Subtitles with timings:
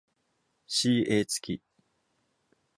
[0.67, 1.61] ca 付き。